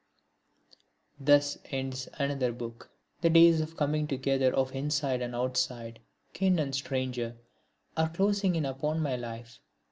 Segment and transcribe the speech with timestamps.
[1.19, 2.89] Thus ends another Book.
[3.21, 5.99] The days of coming together of inside and outside,
[6.33, 7.37] kin and stranger,
[7.95, 9.59] are closing in upon my life.